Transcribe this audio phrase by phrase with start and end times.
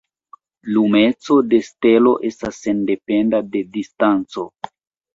[0.77, 4.51] Lumeco de stelo estas sendependa de distanco.